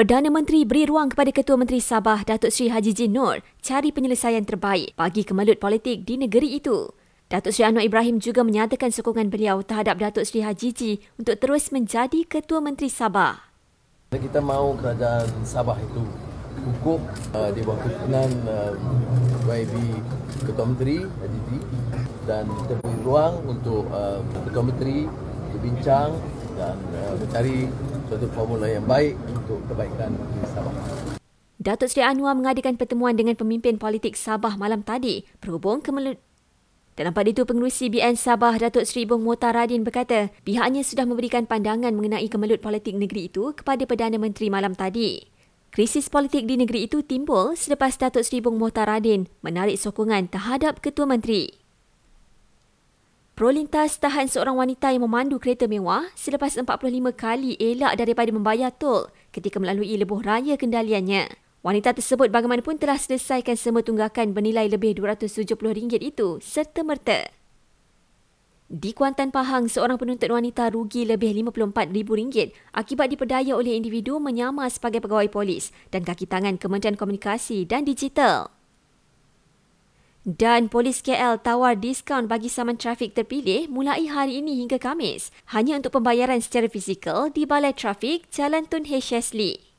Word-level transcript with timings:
Perdana 0.00 0.32
Menteri 0.32 0.64
beri 0.64 0.88
ruang 0.88 1.12
kepada 1.12 1.28
Ketua 1.28 1.60
Menteri 1.60 1.76
Sabah 1.76 2.24
Datuk 2.24 2.48
Seri 2.48 2.72
Haji 2.72 2.96
Jin 2.96 3.12
Nur 3.12 3.44
cari 3.60 3.92
penyelesaian 3.92 4.48
terbaik 4.48 4.96
bagi 4.96 5.28
kemelut 5.28 5.60
politik 5.60 6.08
di 6.08 6.16
negeri 6.16 6.56
itu. 6.56 6.88
Datuk 7.28 7.52
Seri 7.52 7.68
Anwar 7.68 7.84
Ibrahim 7.84 8.16
juga 8.16 8.40
menyatakan 8.40 8.88
sokongan 8.96 9.28
beliau 9.28 9.60
terhadap 9.60 10.00
Datuk 10.00 10.24
Seri 10.24 10.40
Haji 10.40 10.68
Ji 10.72 10.92
untuk 11.20 11.36
terus 11.36 11.68
menjadi 11.68 12.24
Ketua 12.24 12.64
Menteri 12.64 12.88
Sabah. 12.88 13.52
Kita 14.16 14.40
mahu 14.40 14.80
kerajaan 14.80 15.28
Sabah 15.44 15.76
itu 15.76 16.00
hukum 16.64 17.04
uh, 17.36 17.52
di 17.52 17.60
bawah 17.60 17.84
kepimpinan 17.84 18.32
uh, 18.48 18.72
YB 19.52 20.00
Ketua 20.48 20.64
Menteri 20.64 21.04
Haji 21.04 21.40
Ji 21.52 21.58
dan 22.24 22.48
kita 22.48 22.72
beri 22.80 22.98
ruang 23.04 23.36
untuk 23.44 23.84
uh, 23.92 24.24
Ketua 24.48 24.64
Menteri 24.64 25.04
berbincang 25.52 26.16
dan 26.56 26.76
mencari 27.20 27.68
suatu 28.08 28.26
formula 28.32 28.64
yang 28.64 28.84
baik 28.88 29.12
untuk 29.50 29.74
kebaikan 29.74 30.14
di 30.14 30.46
Sabah. 30.54 30.74
Datuk 31.60 31.90
Seri 31.90 32.06
Anwar 32.06 32.38
mengadakan 32.38 32.78
pertemuan 32.78 33.18
dengan 33.18 33.34
pemimpin 33.34 33.76
politik 33.76 34.14
Sabah 34.14 34.54
malam 34.54 34.86
tadi 34.86 35.26
berhubung 35.42 35.82
kemelut 35.82 36.22
dalam 37.00 37.16
pada 37.16 37.32
itu, 37.32 37.48
pengerusi 37.48 37.88
BN 37.88 38.12
Sabah 38.12 38.60
Datuk 38.60 38.84
Seri 38.84 39.08
Bung 39.08 39.24
Motaradin 39.24 39.88
berkata 39.88 40.28
pihaknya 40.44 40.84
sudah 40.84 41.08
memberikan 41.08 41.48
pandangan 41.48 41.96
mengenai 41.96 42.28
kemelut 42.28 42.60
politik 42.60 42.92
negeri 42.92 43.32
itu 43.32 43.56
kepada 43.56 43.88
Perdana 43.88 44.20
Menteri 44.20 44.52
malam 44.52 44.76
tadi. 44.76 45.24
Krisis 45.72 46.12
politik 46.12 46.44
di 46.44 46.60
negeri 46.60 46.90
itu 46.90 47.00
timbul 47.00 47.56
selepas 47.56 47.96
Datuk 47.96 48.20
Seri 48.20 48.44
Bung 48.44 48.60
Motaradin 48.60 49.32
menarik 49.40 49.80
sokongan 49.80 50.28
terhadap 50.28 50.84
Ketua 50.84 51.08
Menteri. 51.08 51.59
Prolintas 53.40 53.96
tahan 53.96 54.28
seorang 54.28 54.52
wanita 54.52 54.92
yang 54.92 55.08
memandu 55.08 55.40
kereta 55.40 55.64
mewah 55.64 56.04
selepas 56.12 56.60
45 56.60 56.68
kali 57.16 57.56
elak 57.56 57.96
daripada 57.96 58.28
membayar 58.36 58.68
tol 58.68 59.08
ketika 59.32 59.56
melalui 59.56 59.96
lebuh 59.96 60.20
raya 60.20 60.60
kendaliannya. 60.60 61.24
Wanita 61.64 61.96
tersebut 61.96 62.28
bagaimanapun 62.28 62.76
telah 62.76 63.00
selesaikan 63.00 63.56
semua 63.56 63.80
tunggakan 63.80 64.36
bernilai 64.36 64.68
lebih 64.68 64.92
RM270 64.92 65.56
itu 66.04 66.36
serta 66.44 66.84
merta. 66.84 67.32
Di 68.68 68.92
Kuantan 68.92 69.32
Pahang, 69.32 69.72
seorang 69.72 69.96
penuntut 69.96 70.28
wanita 70.28 70.68
rugi 70.68 71.08
lebih 71.08 71.32
RM54,000 71.40 72.76
akibat 72.76 73.08
diperdaya 73.08 73.56
oleh 73.56 73.72
individu 73.72 74.20
menyamar 74.20 74.68
sebagai 74.68 75.00
pegawai 75.00 75.32
polis 75.32 75.72
dan 75.88 76.04
kaki 76.04 76.28
tangan 76.28 76.60
Kementerian 76.60 77.00
Komunikasi 77.00 77.64
dan 77.64 77.88
Digital. 77.88 78.59
Dan 80.20 80.68
polis 80.68 81.00
KL 81.00 81.40
tawar 81.40 81.80
diskaun 81.80 82.28
bagi 82.28 82.52
saman 82.52 82.76
trafik 82.76 83.16
terpilih 83.16 83.72
mulai 83.72 84.04
hari 84.04 84.44
ini 84.44 84.60
hingga 84.60 84.76
Kamis 84.76 85.32
hanya 85.56 85.80
untuk 85.80 85.96
pembayaran 85.96 86.44
secara 86.44 86.68
fizikal 86.68 87.32
di 87.32 87.48
Balai 87.48 87.72
Trafik 87.72 88.28
Jalan 88.28 88.68
Tun 88.68 88.84
H. 88.84 89.00
Shesley. 89.00 89.69